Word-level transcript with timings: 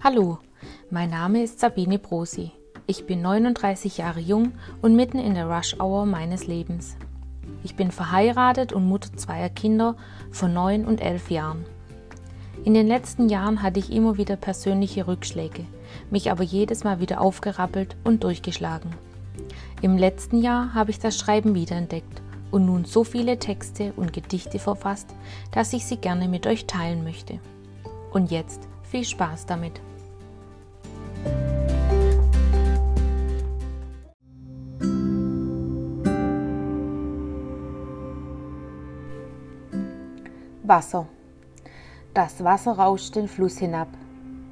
Hallo, 0.00 0.38
mein 0.90 1.10
Name 1.10 1.42
ist 1.42 1.58
Sabine 1.58 1.98
Brosi. 1.98 2.52
Ich 2.86 3.04
bin 3.06 3.20
39 3.20 3.98
Jahre 3.98 4.20
jung 4.20 4.52
und 4.80 4.94
mitten 4.94 5.18
in 5.18 5.34
der 5.34 5.50
Rush-Hour 5.50 6.06
meines 6.06 6.46
Lebens. 6.46 6.96
Ich 7.64 7.74
bin 7.74 7.90
verheiratet 7.90 8.72
und 8.72 8.86
Mutter 8.86 9.12
zweier 9.16 9.48
Kinder 9.48 9.96
von 10.30 10.54
9 10.54 10.84
und 10.84 11.00
11 11.00 11.32
Jahren. 11.32 11.66
In 12.64 12.74
den 12.74 12.86
letzten 12.86 13.28
Jahren 13.28 13.60
hatte 13.60 13.80
ich 13.80 13.90
immer 13.90 14.16
wieder 14.18 14.36
persönliche 14.36 15.08
Rückschläge, 15.08 15.64
mich 16.12 16.30
aber 16.30 16.44
jedes 16.44 16.84
Mal 16.84 17.00
wieder 17.00 17.20
aufgerappelt 17.20 17.96
und 18.04 18.22
durchgeschlagen. 18.22 18.92
Im 19.82 19.98
letzten 19.98 20.40
Jahr 20.40 20.74
habe 20.74 20.92
ich 20.92 21.00
das 21.00 21.18
Schreiben 21.18 21.56
wiederentdeckt 21.56 22.22
und 22.52 22.66
nun 22.66 22.84
so 22.84 23.02
viele 23.02 23.40
Texte 23.40 23.92
und 23.96 24.12
Gedichte 24.12 24.60
verfasst, 24.60 25.12
dass 25.50 25.72
ich 25.72 25.84
sie 25.86 25.96
gerne 25.96 26.28
mit 26.28 26.46
euch 26.46 26.66
teilen 26.66 27.02
möchte. 27.02 27.40
Und 28.12 28.30
jetzt 28.30 28.68
viel 28.84 29.04
Spaß 29.04 29.46
damit! 29.46 29.80
Wasser. 40.68 41.06
Das 42.12 42.44
Wasser 42.44 42.72
rauscht 42.72 43.16
den 43.16 43.26
Fluss 43.26 43.56
hinab, 43.56 43.88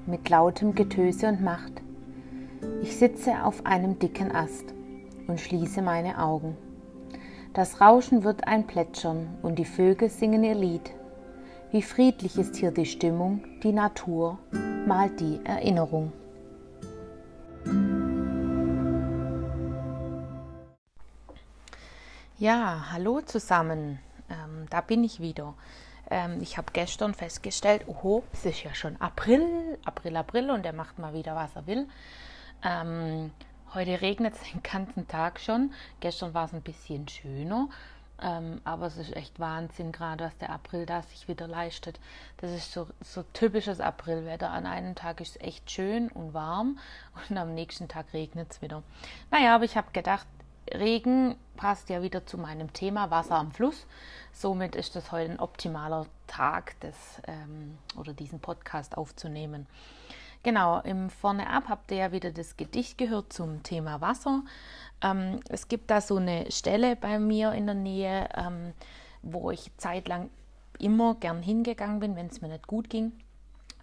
mit 0.07 0.29
lautem 0.31 0.75
Getöse 0.75 1.29
und 1.29 1.43
Macht. 1.43 1.83
Ich 2.81 2.97
sitze 2.97 3.45
auf 3.45 3.67
einem 3.67 3.99
dicken 3.99 4.35
Ast 4.35 4.73
und 5.29 5.39
schließe 5.39 5.83
meine 5.83 6.19
Augen. 6.19 6.57
Das 7.53 7.83
Rauschen 7.83 8.25
wird 8.25 8.47
ein 8.49 8.67
Plätschern 8.67 9.29
und 9.43 9.59
die 9.59 9.67
Vögel 9.67 10.09
singen 10.09 10.43
ihr 10.43 10.55
Lied. 10.55 10.91
Wie 11.71 11.83
friedlich 11.83 12.39
ist 12.39 12.57
hier 12.57 12.71
die 12.71 12.87
Stimmung, 12.87 13.45
die 13.63 13.73
Natur 13.73 14.39
malt 14.87 15.21
die 15.21 15.41
Erinnerung. 15.45 16.13
Ja, 22.39 22.87
hallo 22.93 23.21
zusammen. 23.21 23.99
Ähm, 24.31 24.67
da 24.71 24.81
bin 24.81 25.05
ich 25.05 25.21
wieder. 25.21 25.55
Ähm, 26.11 26.41
ich 26.41 26.57
habe 26.57 26.69
gestern 26.73 27.15
festgestellt, 27.15 27.87
oho, 27.87 28.25
es 28.33 28.45
ist 28.45 28.63
ja 28.63 28.75
schon 28.75 29.01
April, 29.01 29.79
April, 29.85 30.17
April 30.17 30.51
und 30.51 30.65
er 30.65 30.73
macht 30.73 30.99
mal 30.99 31.15
wieder, 31.15 31.35
was 31.35 31.55
er 31.57 31.67
will. 31.67 31.89
Ähm, 32.63 33.33
heute 33.75 34.01
regnet 34.01 34.35
es 34.35 34.51
den 34.53 34.63
ganzen 34.63 35.09
Tag 35.09 35.41
schon. 35.41 35.73
Gestern 36.01 36.35
war 36.35 36.47
es 36.47 36.53
ein 36.53 36.63
bisschen 36.63 37.09
schöner. 37.09 37.69
Ähm, 38.23 38.63
aber 38.65 38.87
es 38.87 38.97
ist 38.97 39.15
echt 39.15 39.39
Wahnsinn, 39.41 39.93
gerade 39.93 40.25
was 40.25 40.39
der 40.39 40.51
April 40.51 40.87
da 40.87 41.03
sich 41.03 41.29
wieder 41.29 41.47
leistet. 41.47 42.01
Das 42.39 42.51
ist 42.51 42.73
so, 42.73 42.87
so 43.03 43.23
typisches 43.35 43.81
Aprilwetter. 43.81 44.51
An 44.51 44.67
einem 44.67 44.95
Tag 44.95 45.21
ist 45.21 45.37
es 45.37 45.43
echt 45.43 45.71
schön 45.71 46.09
und 46.09 46.33
warm 46.33 46.79
und 47.29 47.37
am 47.37 47.55
nächsten 47.55 47.89
Tag 47.89 48.13
regnet 48.15 48.53
es 48.53 48.63
wieder. 48.63 48.83
Naja, 49.31 49.55
aber 49.55 49.65
ich 49.65 49.77
habe 49.77 49.89
gedacht, 49.93 50.27
Regen 50.73 51.37
passt 51.57 51.89
ja 51.89 52.03
wieder 52.03 52.27
zu 52.27 52.39
meinem 52.39 52.73
Thema 52.73 53.11
Wasser 53.11 53.37
am 53.37 53.53
Fluss. 53.53 53.87
Somit 54.33 54.77
ist 54.77 54.97
das 54.97 55.13
heute 55.13 55.33
ein 55.33 55.41
optimaler 55.41 56.07
Tag, 56.27 56.79
des, 56.81 56.95
ähm, 57.27 57.79
oder 57.99 58.13
diesen 58.13 58.41
Podcast 58.41 58.97
aufzunehmen. 58.97 59.67
Genau, 60.43 60.81
im 60.81 61.11
Vorne 61.11 61.49
ab 61.49 61.65
habt 61.69 61.91
ihr 61.91 61.97
ja 61.99 62.13
wieder 62.13 62.31
das 62.31 62.57
Gedicht 62.57 62.99
gehört 62.99 63.33
zum 63.33 63.63
Thema 63.63 64.01
Wasser. 64.01 64.43
Ähm, 65.03 65.41
es 65.49 65.69
gibt 65.69 65.91
da 65.91 66.01
so 66.01 66.17
eine 66.17 66.51
Stelle 66.53 66.97
bei 66.97 67.19
mir 67.19 67.53
in 67.53 67.67
der 67.67 67.75
Nähe, 67.75 68.29
ähm, 68.35 68.73
wo 69.23 69.51
ich 69.51 69.71
zeitlang 69.77 70.31
immer 70.79 71.15
gern 71.17 71.43
hingegangen 71.43 72.01
bin, 72.01 72.17
wenn 72.17 72.27
es 72.27 72.41
mir 72.41 72.49
nicht 72.49 72.67
gut 72.67 72.91
ging 72.91 73.13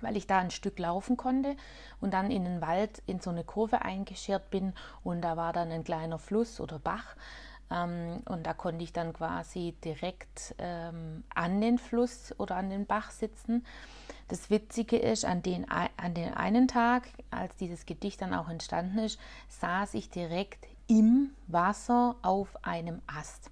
weil 0.03 0.17
ich 0.17 0.27
da 0.27 0.39
ein 0.39 0.51
Stück 0.51 0.77
laufen 0.79 1.17
konnte 1.17 1.55
und 2.01 2.13
dann 2.13 2.29
in 2.31 2.43
den 2.45 2.61
Wald 2.61 3.01
in 3.07 3.19
so 3.19 3.29
eine 3.29 3.43
Kurve 3.43 3.81
eingeschert 3.81 4.49
bin 4.49 4.73
und 5.03 5.21
da 5.21 5.37
war 5.37 5.53
dann 5.53 5.71
ein 5.71 5.83
kleiner 5.83 6.19
Fluss 6.19 6.59
oder 6.59 6.79
Bach 6.79 7.15
ähm, 7.71 8.21
und 8.25 8.45
da 8.45 8.53
konnte 8.53 8.83
ich 8.83 8.93
dann 8.93 9.13
quasi 9.13 9.75
direkt 9.83 10.55
ähm, 10.57 11.23
an 11.33 11.61
den 11.61 11.77
Fluss 11.77 12.33
oder 12.37 12.55
an 12.55 12.69
den 12.69 12.85
Bach 12.85 13.11
sitzen. 13.11 13.65
Das 14.27 14.49
Witzige 14.49 14.97
ist, 14.97 15.25
an 15.25 15.41
den, 15.41 15.69
an 15.69 16.13
den 16.13 16.33
einen 16.33 16.67
Tag, 16.67 17.03
als 17.29 17.55
dieses 17.57 17.85
Gedicht 17.85 18.21
dann 18.21 18.33
auch 18.33 18.49
entstanden 18.49 18.99
ist, 18.99 19.19
saß 19.49 19.93
ich 19.95 20.09
direkt 20.09 20.65
im 20.87 21.31
Wasser 21.47 22.15
auf 22.21 22.63
einem 22.63 23.01
Ast. 23.07 23.51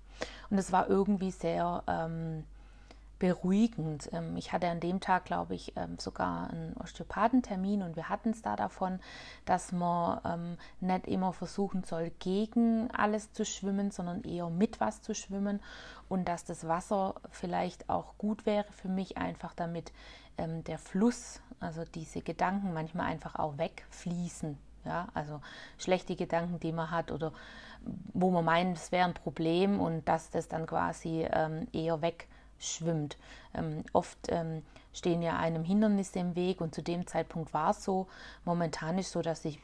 Und 0.49 0.57
es 0.57 0.71
war 0.71 0.89
irgendwie 0.89 1.31
sehr 1.31 1.83
ähm, 1.87 2.45
beruhigend. 3.21 4.09
Ähm, 4.13 4.35
ich 4.35 4.51
hatte 4.51 4.67
an 4.67 4.79
dem 4.79 4.99
Tag, 4.99 5.25
glaube 5.25 5.53
ich, 5.53 5.77
ähm, 5.77 5.99
sogar 5.99 6.49
einen 6.49 6.75
Osteopathentermin 6.77 7.83
und 7.83 7.95
wir 7.95 8.09
hatten 8.09 8.31
es 8.31 8.41
da 8.41 8.55
davon, 8.55 8.99
dass 9.45 9.71
man 9.71 10.19
ähm, 10.25 10.57
nicht 10.79 11.07
immer 11.07 11.31
versuchen 11.31 11.83
soll, 11.83 12.11
gegen 12.17 12.89
alles 12.89 13.31
zu 13.31 13.45
schwimmen, 13.45 13.91
sondern 13.91 14.23
eher 14.23 14.49
mit 14.49 14.79
was 14.79 15.03
zu 15.03 15.13
schwimmen 15.13 15.59
und 16.09 16.27
dass 16.27 16.45
das 16.45 16.67
Wasser 16.67 17.13
vielleicht 17.29 17.89
auch 17.91 18.17
gut 18.17 18.47
wäre 18.47 18.65
für 18.73 18.89
mich, 18.89 19.17
einfach 19.17 19.53
damit 19.53 19.93
der 20.37 20.79
Fluss, 20.79 21.39
also 21.59 21.83
diese 21.83 22.21
Gedanken 22.21 22.73
manchmal 22.73 23.05
einfach 23.05 23.35
auch 23.35 23.59
wegfließen. 23.59 24.57
Ja, 24.85 25.09
also 25.13 25.39
schlechte 25.77 26.15
Gedanken, 26.15 26.59
die 26.59 26.71
man 26.71 26.89
hat 26.89 27.11
oder 27.11 27.31
wo 28.13 28.31
man 28.31 28.45
meint, 28.45 28.77
es 28.77 28.91
wäre 28.91 29.07
ein 29.07 29.13
Problem 29.13 29.79
und 29.79 30.07
dass 30.07 30.31
das 30.31 30.47
dann 30.47 30.65
quasi 30.65 31.27
eher 31.73 32.01
weg 32.01 32.27
schwimmt. 32.61 33.17
Ähm, 33.53 33.83
oft 33.93 34.17
ähm, 34.29 34.63
stehen 34.93 35.21
ja 35.21 35.37
einem 35.37 35.63
Hindernisse 35.63 36.19
im 36.19 36.35
Weg 36.35 36.61
und 36.61 36.75
zu 36.75 36.81
dem 36.81 37.07
Zeitpunkt 37.07 37.53
war 37.53 37.71
es 37.71 37.83
so. 37.83 38.07
Momentan 38.45 38.97
ist 38.97 39.11
so, 39.11 39.21
dass 39.21 39.45
ich 39.45 39.59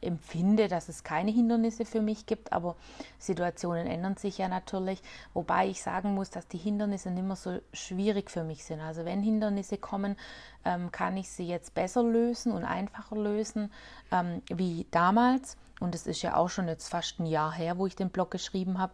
empfinde, 0.00 0.68
dass 0.68 0.88
es 0.88 1.02
keine 1.02 1.30
Hindernisse 1.30 1.84
für 1.84 2.00
mich 2.00 2.26
gibt, 2.26 2.52
aber 2.52 2.76
Situationen 3.18 3.86
ändern 3.86 4.16
sich 4.16 4.38
ja 4.38 4.48
natürlich, 4.48 5.02
wobei 5.34 5.68
ich 5.68 5.82
sagen 5.82 6.14
muss, 6.14 6.30
dass 6.30 6.46
die 6.46 6.58
Hindernisse 6.58 7.10
nicht 7.10 7.26
mehr 7.26 7.36
so 7.36 7.58
schwierig 7.72 8.30
für 8.30 8.44
mich 8.44 8.64
sind. 8.64 8.80
Also 8.80 9.04
wenn 9.04 9.22
Hindernisse 9.22 9.76
kommen, 9.76 10.16
ähm, 10.64 10.92
kann 10.92 11.16
ich 11.16 11.30
sie 11.30 11.48
jetzt 11.48 11.74
besser 11.74 12.02
lösen 12.02 12.52
und 12.52 12.64
einfacher 12.64 13.16
lösen 13.16 13.72
ähm, 14.12 14.42
wie 14.48 14.86
damals. 14.90 15.56
Und 15.80 15.94
es 15.94 16.06
ist 16.06 16.22
ja 16.22 16.36
auch 16.36 16.48
schon 16.48 16.68
jetzt 16.68 16.88
fast 16.88 17.18
ein 17.20 17.26
Jahr 17.26 17.52
her, 17.52 17.78
wo 17.78 17.86
ich 17.86 17.96
den 17.96 18.10
Blog 18.10 18.30
geschrieben 18.30 18.78
habe. 18.78 18.92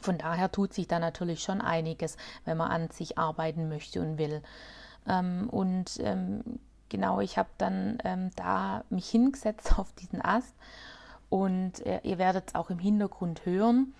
Von 0.00 0.18
daher 0.18 0.50
tut 0.50 0.72
sich 0.72 0.88
da 0.88 0.98
natürlich 0.98 1.42
schon 1.42 1.60
einiges, 1.60 2.16
wenn 2.44 2.56
man 2.56 2.70
an 2.70 2.90
sich 2.90 3.18
arbeiten 3.18 3.68
möchte 3.68 4.00
und 4.00 4.18
will. 4.18 4.42
Ähm, 5.06 5.48
und 5.50 5.98
ähm, 6.00 6.42
genau, 6.88 7.20
ich 7.20 7.38
habe 7.38 7.48
dann 7.58 7.98
ähm, 8.04 8.30
da 8.36 8.84
mich 8.90 9.08
hingesetzt 9.08 9.74
auf 9.78 9.92
diesen 9.92 10.24
Ast 10.24 10.54
und 11.30 11.84
äh, 11.86 12.00
ihr 12.02 12.18
werdet 12.18 12.48
es 12.48 12.54
auch 12.54 12.70
im 12.70 12.78
Hintergrund 12.78 13.44
hören. 13.44 13.94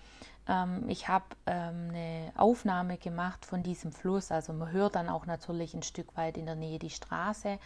Ähm, 0.47 0.85
ich 0.87 1.07
habe 1.07 1.25
ähm, 1.45 1.89
eine 1.89 2.31
Aufnahme 2.35 2.97
gemacht 2.97 3.45
von 3.45 3.63
diesem 3.63 3.91
Fluss, 3.91 4.31
also 4.31 4.53
man 4.53 4.71
hört 4.71 4.95
dann 4.95 5.09
auch 5.09 5.25
natürlich 5.25 5.73
ein 5.73 5.83
Stück 5.83 6.17
weit 6.17 6.37
in 6.37 6.45
der 6.45 6.55
Nähe 6.55 6.79
die 6.79 6.89
Straße. 6.89 7.59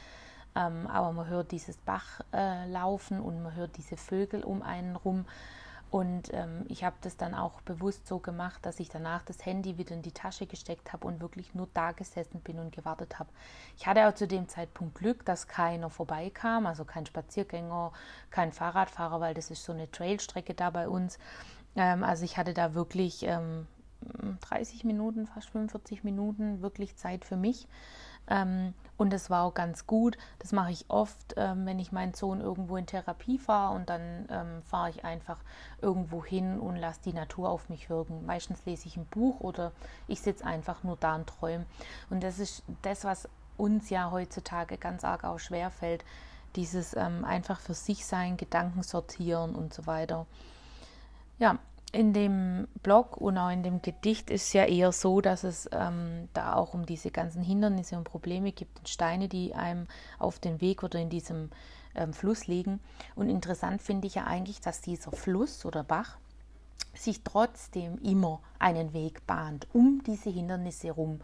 Ähm, 0.55 0.87
aber 0.87 1.11
man 1.13 1.27
hört 1.27 1.51
dieses 1.51 1.77
Bach 1.77 2.21
äh, 2.31 2.69
laufen 2.69 3.19
und 3.19 3.41
man 3.41 3.55
hört 3.55 3.77
diese 3.77 3.97
Vögel 3.97 4.43
um 4.43 4.61
einen 4.61 4.95
rum. 4.95 5.25
Und 5.93 6.33
ähm, 6.33 6.65
ich 6.69 6.83
habe 6.83 6.95
das 7.01 7.17
dann 7.17 7.35
auch 7.35 7.61
bewusst 7.61 8.07
so 8.07 8.17
gemacht, 8.17 8.65
dass 8.65 8.79
ich 8.79 8.89
danach 8.89 9.21
das 9.21 9.45
Handy 9.45 9.77
wieder 9.77 9.93
in 9.93 10.01
die 10.01 10.11
Tasche 10.11 10.47
gesteckt 10.47 10.91
habe 10.91 11.05
und 11.05 11.21
wirklich 11.21 11.53
nur 11.53 11.67
da 11.75 11.91
gesessen 11.91 12.41
bin 12.41 12.57
und 12.57 12.75
gewartet 12.75 13.19
habe. 13.19 13.29
Ich 13.77 13.85
hatte 13.85 14.07
auch 14.07 14.15
zu 14.15 14.27
dem 14.27 14.49
Zeitpunkt 14.49 14.95
Glück, 14.95 15.23
dass 15.23 15.47
keiner 15.47 15.91
vorbeikam, 15.91 16.65
also 16.65 16.83
kein 16.83 17.05
Spaziergänger, 17.05 17.91
kein 18.31 18.51
Fahrradfahrer, 18.51 19.19
weil 19.19 19.35
das 19.35 19.51
ist 19.51 19.65
so 19.65 19.71
eine 19.71 19.91
Trailstrecke 19.91 20.55
da 20.55 20.71
bei 20.71 20.89
uns. 20.89 21.19
Ähm, 21.75 22.03
also 22.03 22.25
ich 22.25 22.39
hatte 22.39 22.55
da 22.55 22.73
wirklich 22.73 23.21
ähm, 23.27 23.67
30 24.49 24.85
Minuten, 24.85 25.27
fast 25.27 25.51
45 25.51 26.03
Minuten 26.03 26.63
wirklich 26.63 26.95
Zeit 26.95 27.23
für 27.23 27.37
mich. 27.37 27.67
Ähm, 28.27 28.73
und 28.97 29.11
das 29.11 29.29
war 29.29 29.43
auch 29.43 29.53
ganz 29.53 29.87
gut. 29.87 30.17
Das 30.39 30.51
mache 30.51 30.71
ich 30.71 30.85
oft, 30.87 31.33
ähm, 31.35 31.65
wenn 31.65 31.79
ich 31.79 31.91
meinen 31.91 32.13
Sohn 32.13 32.41
irgendwo 32.41 32.77
in 32.77 32.85
Therapie 32.85 33.37
fahre 33.37 33.75
und 33.75 33.89
dann 33.89 34.27
ähm, 34.29 34.61
fahre 34.63 34.89
ich 34.89 35.03
einfach 35.03 35.39
irgendwo 35.81 36.23
hin 36.23 36.59
und 36.59 36.77
lasse 36.77 37.01
die 37.03 37.13
Natur 37.13 37.49
auf 37.49 37.69
mich 37.69 37.89
wirken. 37.89 38.25
Meistens 38.25 38.65
lese 38.65 38.87
ich 38.87 38.97
ein 38.97 39.05
Buch 39.07 39.39
oder 39.39 39.71
ich 40.07 40.21
sitze 40.21 40.45
einfach 40.45 40.83
nur 40.83 40.97
da 40.97 41.15
und 41.15 41.27
träume. 41.27 41.65
Und 42.09 42.23
das 42.23 42.39
ist 42.39 42.63
das, 42.83 43.03
was 43.03 43.27
uns 43.57 43.89
ja 43.89 44.11
heutzutage 44.11 44.77
ganz 44.77 45.03
arg 45.03 45.23
auch 45.23 45.39
schwerfällt. 45.39 46.05
Dieses 46.55 46.95
ähm, 46.95 47.25
einfach 47.25 47.59
für 47.59 47.73
sich 47.73 48.05
sein, 48.05 48.37
Gedanken 48.37 48.83
sortieren 48.83 49.55
und 49.55 49.73
so 49.73 49.87
weiter. 49.87 50.27
Ja, 51.39 51.57
in 51.93 52.11
dem 52.11 52.67
Blog 52.81 53.17
und 53.17 53.37
auch 53.37 53.51
in 53.51 53.61
dem 53.61 53.81
Gedicht 53.81 54.31
ist 54.31 54.47
es 54.47 54.53
ja 54.53 54.65
eher 54.65 54.91
so, 54.91 55.21
dass 55.21 55.43
es 55.43 55.69
ähm, 55.71 56.27
da 56.33 56.55
auch 56.55 56.73
um 56.73 56.87
diese 56.87 57.11
ganzen 57.11 57.43
Hindernisse 57.43 57.95
und 57.95 58.03
Probleme 58.03 58.51
gibt 58.51 58.79
und 58.79 58.89
Steine, 58.89 59.29
die 59.29 59.53
einem 59.53 59.87
auf 60.17 60.39
den 60.39 60.59
Weg 60.59 60.81
oder 60.81 60.99
in 60.99 61.11
diesem 61.11 61.51
ähm, 61.93 62.11
Fluss 62.11 62.47
liegen. 62.47 62.79
Und 63.15 63.29
interessant 63.29 63.81
finde 63.83 64.07
ich 64.07 64.15
ja 64.15 64.23
eigentlich, 64.23 64.59
dass 64.59 64.81
dieser 64.81 65.11
Fluss 65.11 65.65
oder 65.65 65.83
Bach 65.83 66.17
sich 66.95 67.21
trotzdem 67.23 67.99
immer 67.99 68.41
einen 68.57 68.93
Weg 68.93 69.25
bahnt 69.27 69.67
um 69.71 70.01
diese 70.05 70.31
Hindernisse 70.31 70.87
herum. 70.87 71.21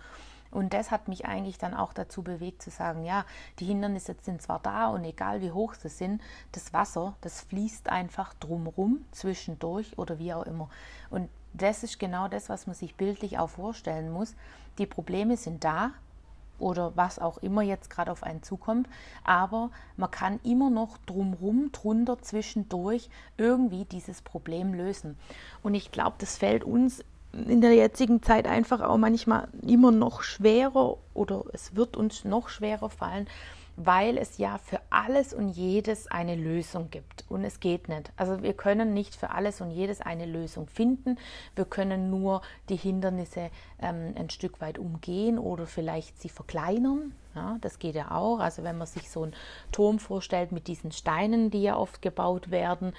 Und 0.52 0.74
das 0.74 0.92
hat 0.92 1.08
mich 1.08 1.26
eigentlich 1.26 1.58
dann 1.58 1.74
auch 1.74 1.94
dazu 1.94 2.24
bewegt 2.24 2.62
zu 2.62 2.70
sagen, 2.70 3.04
ja, 3.04 3.26
die 3.60 3.66
Hindernisse 3.66 4.16
sind 4.22 4.42
zwar 4.42 4.60
da 4.60 4.88
und 4.88 5.04
egal 5.04 5.42
wie 5.42 5.52
hoch 5.52 5.76
sie 5.76 5.90
sind, 5.90 6.22
das 6.52 6.74
Wasser, 6.74 7.16
das 7.22 7.42
fließt 7.42 7.90
einfach 7.90 8.34
drumrum, 8.36 9.06
zwischendurch 9.12 9.98
oder 9.98 10.18
wie 10.18 10.34
auch 10.34 10.44
immer. 10.44 10.70
Und 11.10 11.30
das 11.54 11.84
ist 11.84 12.00
genau 12.00 12.28
das, 12.28 12.50
was 12.50 12.68
man 12.68 12.76
sich 12.76 12.96
bildlich 12.96 13.38
auch 13.38 13.50
vorstellen 13.50 14.12
muss. 14.12 14.36
Die 14.78 14.86
Probleme 14.86 15.38
sind 15.38 15.64
da, 15.64 15.92
oder 16.60 16.96
was 16.96 17.20
auch 17.20 17.38
immer 17.40 17.62
jetzt 17.62 17.90
gerade 17.90 18.12
auf 18.12 18.24
einen 18.24 18.44
zukommt. 18.44 18.88
Aber 19.24 19.72
man 19.98 20.12
kann 20.12 20.40
immer 20.44 20.70
noch 20.70 20.98
drumrum, 21.00 21.72
drunter, 21.72 22.22
zwischendurch 22.22 23.10
irgendwie 23.38 23.86
dieses 23.86 24.22
Problem 24.22 24.74
lösen. 24.74 25.18
Und 25.64 25.74
ich 25.74 25.92
glaube, 25.92 26.18
das 26.20 26.38
fällt 26.38 26.64
uns 26.64 27.04
in 27.34 27.62
der 27.62 27.74
jetzigen 27.74 28.24
Zeit 28.24 28.48
einfach 28.48 28.82
auch 28.82 28.98
manchmal 28.98 29.48
immer 29.66 29.92
noch 29.92 30.24
schwerer 30.24 30.98
oder 31.14 31.44
es 31.54 31.76
wird 31.76 31.96
uns 31.96 32.26
noch 32.26 32.50
schwerer 32.50 32.90
fallen, 32.90 33.28
weil 33.76 34.18
es 34.18 34.38
ja 34.38 34.58
für 34.58 34.80
alles 34.90 35.34
und 35.34 35.50
jedes 35.50 36.08
eine 36.08 36.36
Lösung 36.36 36.90
gibt. 36.90 37.24
Und 37.30 37.46
es 37.46 37.60
geht 37.60 37.88
nicht. 37.88 38.12
Also 38.18 38.42
wir 38.42 38.54
können 38.54 38.94
nicht 38.94 39.16
für 39.16 39.30
alles 39.30 39.62
und 39.62 39.72
jedes 39.72 40.02
eine 40.02 40.26
Lösung 40.26 40.68
finden. 40.68 41.18
Wir 41.56 41.66
können 41.66 42.10
nur 42.10 42.42
die 42.68 42.76
Hindernisse 42.76 43.52
ähm, 43.82 44.14
ein 44.16 44.30
Stück 44.30 44.60
weit 44.60 44.78
umgehen 44.78 45.40
oder 45.40 45.66
vielleicht 45.66 46.22
sie 46.22 46.30
verkleinern. 46.30 47.14
Ja, 47.40 47.58
das 47.62 47.80
geht 47.80 47.96
ja 47.96 48.12
auch. 48.12 48.40
Also 48.40 48.64
wenn 48.64 48.78
man 48.78 48.88
sich 48.88 49.10
so 49.10 49.24
einen 49.24 49.36
Turm 49.72 50.00
vorstellt 50.00 50.52
mit 50.52 50.68
diesen 50.68 50.92
Steinen, 50.92 51.50
die 51.52 51.64
ja 51.64 51.78
oft 51.78 52.02
gebaut 52.02 52.52
werden. 52.52 52.94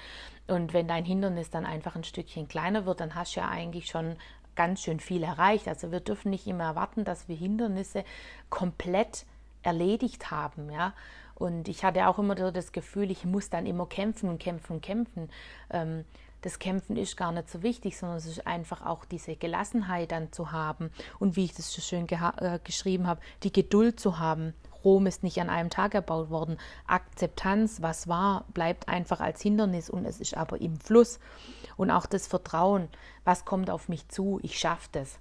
Und 0.47 0.73
wenn 0.73 0.87
dein 0.87 1.05
Hindernis 1.05 1.49
dann 1.51 1.65
einfach 1.65 1.95
ein 1.95 2.03
Stückchen 2.03 2.47
kleiner 2.47 2.85
wird, 2.85 2.99
dann 2.99 3.13
hast 3.15 3.35
du 3.35 3.41
ja 3.41 3.47
eigentlich 3.47 3.85
schon 3.85 4.15
ganz 4.55 4.81
schön 4.81 4.99
viel 4.99 5.23
erreicht. 5.23 5.67
Also 5.67 5.91
wir 5.91 5.99
dürfen 5.99 6.31
nicht 6.31 6.47
immer 6.47 6.63
erwarten, 6.63 7.03
dass 7.03 7.27
wir 7.27 7.35
Hindernisse 7.35 8.03
komplett 8.49 9.25
erledigt 9.63 10.31
haben, 10.31 10.71
ja. 10.71 10.93
Und 11.35 11.67
ich 11.67 11.83
hatte 11.83 12.07
auch 12.07 12.19
immer 12.19 12.35
das 12.35 12.71
Gefühl, 12.71 13.09
ich 13.09 13.25
muss 13.25 13.49
dann 13.49 13.65
immer 13.65 13.87
kämpfen 13.87 14.29
und 14.29 14.39
kämpfen 14.39 14.73
und 14.73 14.81
kämpfen. 14.81 15.29
Ähm, 15.71 16.05
das 16.41 16.59
Kämpfen 16.59 16.97
ist 16.97 17.17
gar 17.17 17.31
nicht 17.31 17.49
so 17.49 17.63
wichtig, 17.63 17.97
sondern 17.97 18.17
es 18.17 18.25
ist 18.25 18.47
einfach 18.47 18.85
auch 18.85 19.05
diese 19.05 19.35
Gelassenheit 19.35 20.11
dann 20.11 20.31
zu 20.31 20.51
haben 20.51 20.91
und 21.19 21.35
wie 21.35 21.45
ich 21.45 21.53
das 21.53 21.71
so 21.71 21.81
schön 21.81 22.07
äh, 22.09 22.59
geschrieben 22.63 23.07
habe, 23.07 23.21
die 23.43 23.53
Geduld 23.53 23.99
zu 23.99 24.19
haben. 24.19 24.53
Rom 24.83 25.05
ist 25.05 25.21
nicht 25.21 25.39
an 25.39 25.49
einem 25.49 25.69
Tag 25.69 25.93
erbaut 25.93 26.31
worden. 26.31 26.57
Akzeptanz, 26.87 27.81
was 27.83 28.07
war, 28.07 28.45
bleibt 28.53 28.87
einfach 28.87 29.19
als 29.19 29.41
Hindernis 29.41 29.89
und 29.89 30.05
es 30.05 30.19
ist 30.19 30.35
aber 30.35 30.59
im 30.59 30.79
Fluss. 30.79 31.19
Und 31.77 31.91
auch 31.91 32.07
das 32.07 32.25
Vertrauen, 32.25 32.89
was 33.23 33.45
kommt 33.45 33.69
auf 33.69 33.89
mich 33.89 34.07
zu, 34.09 34.39
ich 34.41 34.57
schaffe 34.57 34.89
das. 34.91 35.19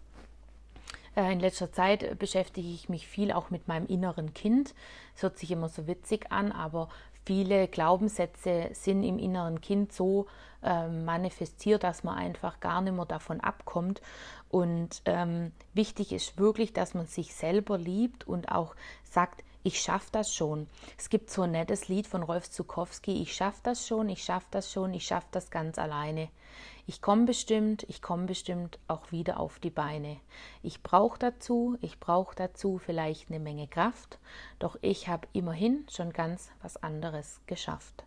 Äh, 1.15 1.33
in 1.33 1.41
letzter 1.41 1.73
Zeit 1.73 2.19
beschäftige 2.19 2.69
ich 2.69 2.89
mich 2.89 3.07
viel 3.07 3.33
auch 3.33 3.51
mit 3.51 3.69
meinem 3.69 3.87
inneren 3.87 4.33
Kind. 4.33 4.75
Es 5.15 5.23
hört 5.23 5.39
sich 5.39 5.51
immer 5.51 5.69
so 5.69 5.87
witzig 5.87 6.33
an, 6.33 6.53
aber 6.53 6.89
viele 7.25 7.69
Glaubenssätze 7.69 8.71
sind 8.73 9.03
im 9.03 9.19
inneren 9.19 9.61
Kind 9.61 9.93
so 9.93 10.27
äh, 10.63 10.89
manifestiert, 10.89 11.85
dass 11.85 12.05
man 12.05 12.17
einfach 12.17 12.61
gar 12.61 12.81
nicht 12.81 12.95
mehr 12.95 13.07
davon 13.07 13.41
abkommt. 13.41 14.01
Und 14.49 15.03
ähm, 15.05 15.53
wichtig 15.75 16.13
ist 16.13 16.39
wirklich, 16.39 16.73
dass 16.73 16.95
man 16.95 17.07
sich 17.07 17.35
selber 17.35 17.79
liebt 17.79 18.27
und 18.27 18.51
auch 18.51 18.75
sagt, 19.05 19.43
ich 19.63 19.81
schaffe 19.81 20.09
das 20.13 20.35
schon. 20.35 20.67
Es 20.97 21.11
gibt 21.11 21.31
so 21.31 21.43
ein 21.43 21.53
nettes 21.53 21.89
Lied 21.89 22.07
von 22.07 22.23
Rolf 22.23 22.51
Zukowski, 22.51 23.23
ich 23.23 23.35
schaffe 23.35 23.61
das 23.63 23.87
schon, 23.87 24.09
ich 24.09 24.23
schaffe 24.23 24.47
das 24.51 24.73
schon, 24.73 24.95
ich 24.95 25.07
schaffe 25.07 25.29
das 25.33 25.51
ganz 25.51 25.79
alleine. 25.79 26.29
Ich 26.87 27.03
komme 27.03 27.25
bestimmt, 27.25 27.85
ich 27.89 28.03
komme 28.03 28.27
bestimmt 28.27 28.79
auch 28.89 29.13
wieder 29.13 29.39
auf 29.39 29.59
die 29.59 29.71
Beine. 29.71 30.17
Ich 30.63 30.83
brauche 30.83 31.19
dazu, 31.19 31.77
ich 31.81 32.01
brauche 32.01 32.35
dazu 32.35 32.79
vielleicht 32.79 33.29
eine 33.29 33.39
Menge 33.39 33.69
Kraft, 33.69 34.19
doch 34.59 34.77
ich 34.81 35.09
habe 35.09 35.29
immerhin 35.33 35.87
schon 35.91 36.13
ganz 36.13 36.51
was 36.63 36.77
anderes 36.77 37.41
geschafft. 37.47 38.05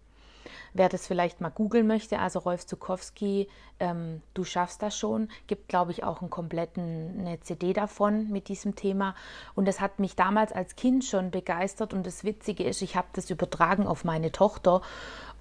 Wer 0.73 0.89
das 0.89 1.07
vielleicht 1.07 1.41
mal 1.41 1.49
googeln 1.49 1.87
möchte, 1.87 2.19
also 2.19 2.39
Rolf 2.39 2.65
Zukowski, 2.65 3.47
ähm, 3.79 4.21
du 4.33 4.43
schaffst 4.43 4.81
das 4.81 4.97
schon, 4.97 5.29
gibt, 5.47 5.67
glaube 5.67 5.91
ich, 5.91 6.03
auch 6.03 6.21
einen 6.21 6.29
kompletten 6.29 7.19
eine 7.19 7.39
CD 7.41 7.73
davon 7.73 8.29
mit 8.29 8.47
diesem 8.47 8.75
Thema. 8.75 9.15
Und 9.55 9.67
das 9.67 9.81
hat 9.81 9.99
mich 9.99 10.15
damals 10.15 10.51
als 10.51 10.75
Kind 10.75 11.03
schon 11.03 11.31
begeistert. 11.31 11.93
Und 11.93 12.05
das 12.05 12.23
Witzige 12.23 12.63
ist, 12.63 12.81
ich 12.81 12.95
habe 12.95 13.07
das 13.13 13.29
übertragen 13.29 13.87
auf 13.87 14.03
meine 14.03 14.31
Tochter. 14.31 14.81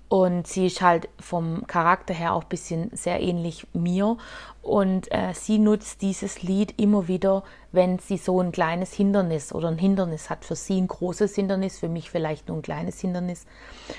Und 0.08 0.46
sie 0.46 0.66
ist 0.66 0.82
halt 0.82 1.08
vom 1.18 1.66
Charakter 1.66 2.12
her 2.12 2.34
auch 2.34 2.42
ein 2.42 2.48
bisschen 2.50 2.90
sehr 2.94 3.20
ähnlich 3.20 3.66
mir. 3.72 4.18
Und 4.62 5.10
äh, 5.10 5.34
sie 5.34 5.58
nutzt 5.58 6.02
dieses 6.02 6.42
Lied 6.42 6.80
immer 6.80 7.08
wieder, 7.08 7.42
wenn 7.72 7.98
sie 7.98 8.18
so 8.18 8.40
ein 8.40 8.52
kleines 8.52 8.92
Hindernis 8.92 9.52
oder 9.52 9.68
ein 9.68 9.78
Hindernis 9.78 10.30
hat. 10.30 10.44
Für 10.44 10.54
sie 10.54 10.80
ein 10.80 10.88
großes 10.88 11.34
Hindernis, 11.34 11.78
für 11.78 11.88
mich 11.88 12.10
vielleicht 12.10 12.48
nur 12.48 12.58
ein 12.58 12.62
kleines 12.62 13.00
Hindernis. 13.00 13.46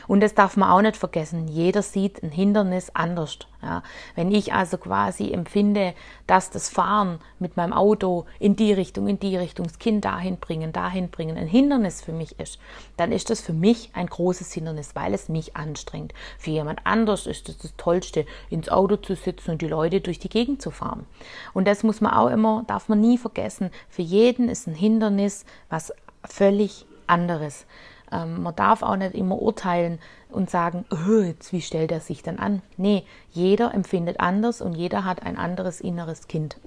Und 0.08 0.22
das 0.22 0.36
darf 0.36 0.56
man 0.56 0.70
auch 0.70 0.82
nicht 0.82 0.96
vergessen. 0.96 1.48
Jeder 1.48 1.82
sieht 1.82 2.24
ein 2.24 2.32
Hindernis 2.32 2.92
anders. 2.94 3.40
Ja. 3.62 3.82
Wenn 4.16 4.32
ich 4.32 4.54
also 4.54 4.78
quasi 4.78 5.32
empfinde, 5.32 5.94
dass 6.28 6.50
das 6.50 6.70
Fahren 6.70 7.20
mit 7.40 7.58
meinem 7.58 7.74
Auto 7.74 8.26
in 8.40 8.56
die 8.56 8.74
Richtung, 8.74 9.08
in 9.08 9.20
die 9.20 9.38
Richtung, 9.38 9.66
das 9.66 9.80
Kind 9.80 10.06
dahin 10.06 10.38
bringen, 10.38 10.74
dahin 10.74 11.10
bringen, 11.10 11.38
ein 11.38 11.48
Hindernis 11.48 12.02
für 12.02 12.12
mich 12.12 12.40
ist, 12.40 12.60
dann 12.98 13.12
ist 13.12 13.30
das 13.30 13.42
für 13.42 13.54
mich 13.54 13.90
ein 13.94 14.08
großes 14.08 14.52
Hindernis, 14.52 14.96
weil 14.96 15.14
es 15.14 15.30
mich 15.30 15.56
anstrengt. 15.56 16.14
Für 16.38 16.52
jemand 16.52 16.82
anders 16.86 17.26
ist 17.26 17.50
es 17.50 17.58
das 17.58 17.74
Tollste, 17.78 18.26
ins 18.50 18.70
Auto 18.70 18.98
zu 18.98 19.16
sitzen 19.16 19.52
und 19.52 19.62
die 19.62 19.68
Leute 19.68 20.02
durch 20.02 20.20
die 20.20 20.30
Gegend 20.30 20.53
zu 20.60 20.72
fahren. 20.72 21.06
Und 21.54 21.68
das 21.68 21.84
muss 21.84 22.02
man 22.02 22.14
auch 22.14 22.30
immer, 22.30 22.64
darf 22.68 22.90
man 22.90 23.02
nie 23.02 23.18
vergessen. 23.18 23.70
Für 23.90 24.02
jeden 24.02 24.50
ist 24.50 24.68
ein 24.68 24.76
Hindernis 24.76 25.46
was 25.70 25.94
völlig 26.24 26.86
anderes. 27.08 27.66
Ähm, 28.12 28.44
man 28.44 28.56
darf 28.56 28.84
auch 28.84 28.96
nicht 28.96 29.16
immer 29.16 29.42
urteilen 29.42 30.00
und 30.30 30.50
sagen, 30.50 30.86
oh, 30.92 31.22
jetzt, 31.22 31.54
wie 31.54 31.62
stellt 31.62 31.92
er 31.92 32.00
sich 32.00 32.24
dann 32.24 32.40
an? 32.40 32.62
Nee, 32.78 33.04
jeder 33.32 33.74
empfindet 33.74 34.20
anders 34.20 34.62
und 34.62 34.74
jeder 34.74 35.06
hat 35.06 35.24
ein 35.24 35.38
anderes 35.38 35.82
inneres 35.82 36.28
Kind. 36.28 36.58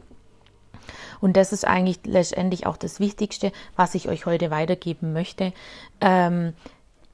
Und 1.21 1.37
das 1.37 1.53
ist 1.53 1.67
eigentlich 1.67 2.01
letztendlich 2.05 2.67
auch 2.67 2.77
das 2.77 3.01
Wichtigste, 3.01 3.53
was 3.75 3.95
ich 3.95 4.09
euch 4.09 4.27
heute 4.27 4.51
weitergeben 4.51 5.13
möchte. 5.13 5.53
Ähm, 6.01 6.53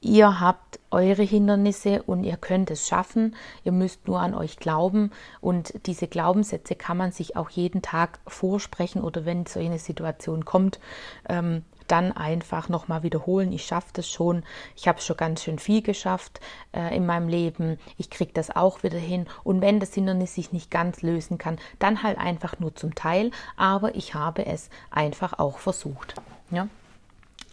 Ihr 0.03 0.41
habt 0.41 0.81
eure 0.91 1.23
Hindernisse 1.23 2.03
und 2.03 2.25
ihr 2.25 2.35
könnt 2.35 2.69
es 2.69 2.89
schaffen. 2.89 3.37
Ihr 3.63 3.71
müsst 3.71 4.05
nur 4.05 4.19
an 4.19 4.35
euch 4.35 4.57
glauben. 4.57 5.11
Und 5.39 5.73
diese 5.85 6.07
Glaubenssätze 6.07 6.75
kann 6.75 6.97
man 6.97 7.13
sich 7.13 7.37
auch 7.37 7.49
jeden 7.49 7.81
Tag 7.81 8.19
vorsprechen 8.27 9.01
oder 9.01 9.23
wenn 9.23 9.45
so 9.45 9.61
eine 9.61 9.79
Situation 9.79 10.43
kommt, 10.43 10.81
ähm, 11.29 11.63
dann 11.87 12.11
einfach 12.11 12.67
nochmal 12.67 13.03
wiederholen. 13.03 13.53
Ich 13.53 13.65
schaffe 13.65 13.91
das 13.93 14.09
schon. 14.09 14.43
Ich 14.75 14.89
habe 14.89 14.99
schon 14.99 15.15
ganz 15.15 15.41
schön 15.41 15.57
viel 15.57 15.81
geschafft 15.81 16.41
äh, 16.73 16.93
in 16.93 17.05
meinem 17.05 17.29
Leben. 17.29 17.79
Ich 17.97 18.09
kriege 18.09 18.33
das 18.33 18.53
auch 18.53 18.83
wieder 18.83 18.99
hin. 18.99 19.25
Und 19.45 19.61
wenn 19.61 19.79
das 19.79 19.93
Hindernis 19.93 20.35
sich 20.35 20.51
nicht 20.51 20.69
ganz 20.69 21.01
lösen 21.01 21.37
kann, 21.37 21.59
dann 21.79 22.03
halt 22.03 22.17
einfach 22.17 22.59
nur 22.59 22.75
zum 22.75 22.93
Teil. 22.93 23.31
Aber 23.55 23.95
ich 23.95 24.15
habe 24.15 24.45
es 24.45 24.69
einfach 24.91 25.39
auch 25.39 25.59
versucht. 25.59 26.15
Ja? 26.51 26.67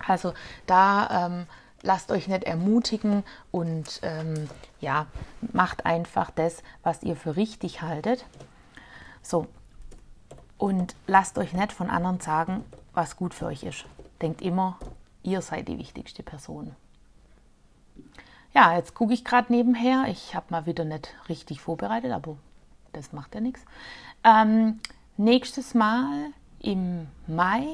Also 0.05 0.33
da 0.67 1.27
ähm, 1.27 1.47
lasst 1.83 2.11
euch 2.11 2.29
nicht 2.29 2.45
ermutigen 2.45 3.25
und 3.51 4.01
ähm, 4.03 4.49
ja, 4.81 5.07
macht 5.53 5.87
einfach 5.87 6.31
das, 6.31 6.63
was 6.83 7.03
ihr 7.03 7.17
für 7.17 7.37
richtig 7.37 7.83
haltet. 7.83 8.25
So, 9.23 9.47
und 10.59 10.95
lasst 11.07 11.39
euch 11.39 11.53
nicht 11.53 11.73
von 11.73 11.91
anderen 11.91 12.21
sagen, 12.21 12.65
was 12.93 13.17
gut 13.17 13.35
für 13.35 13.47
euch 13.47 13.63
ist. 13.63 13.87
Denkt 14.21 14.43
immer, 14.43 14.79
ihr 15.23 15.41
seid 15.41 15.69
die 15.69 15.79
wichtigste 15.79 16.23
Person. 16.23 16.75
Ja, 18.53 18.77
jetzt 18.77 18.95
gucke 18.95 19.15
ich 19.15 19.25
gerade 19.25 19.53
nebenher. 19.53 20.07
Ich 20.09 20.35
habe 20.35 20.47
mal 20.51 20.67
wieder 20.67 20.85
nicht 20.85 21.15
richtig 21.29 21.61
vorbereitet, 21.61 22.13
aber 22.13 22.37
das 22.93 23.13
macht 23.13 23.35
ja 23.35 23.41
nichts. 23.41 23.65
Ähm, 24.25 24.81
nächstes 25.17 25.75
Mal 25.75 26.33
im 26.61 27.07
Mai 27.27 27.65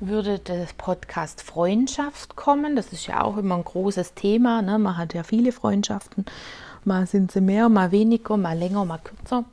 würde 0.00 0.38
der 0.38 0.66
Podcast 0.76 1.42
Freundschaft 1.42 2.36
kommen. 2.36 2.76
Das 2.76 2.92
ist 2.92 3.06
ja 3.06 3.22
auch 3.22 3.36
immer 3.36 3.56
ein 3.56 3.64
großes 3.64 4.14
Thema. 4.14 4.62
Ne? 4.62 4.78
Man 4.78 4.96
hat 4.96 5.14
ja 5.14 5.22
viele 5.22 5.52
Freundschaften. 5.52 6.24
Mal 6.84 7.06
sind 7.06 7.32
sie 7.32 7.40
mehr, 7.40 7.68
mal 7.68 7.92
weniger, 7.92 8.36
mal 8.36 8.58
länger, 8.58 8.84
mal 8.84 8.98
kürzer. 8.98 9.44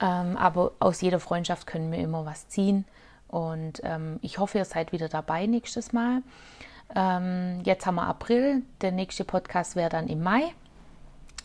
Ähm, 0.00 0.36
aber 0.36 0.72
aus 0.78 1.00
jeder 1.00 1.20
Freundschaft 1.20 1.66
können 1.66 1.92
wir 1.92 1.98
immer 1.98 2.26
was 2.26 2.48
ziehen. 2.48 2.84
Und 3.28 3.80
ähm, 3.84 4.18
ich 4.22 4.38
hoffe, 4.38 4.58
ihr 4.58 4.64
seid 4.64 4.92
wieder 4.92 5.08
dabei 5.08 5.46
nächstes 5.46 5.92
Mal. 5.92 6.22
Ähm, 6.94 7.60
jetzt 7.64 7.86
haben 7.86 7.96
wir 7.96 8.06
April. 8.06 8.62
Der 8.80 8.92
nächste 8.92 9.24
Podcast 9.24 9.76
wäre 9.76 9.90
dann 9.90 10.08
im 10.08 10.22
Mai 10.22 10.52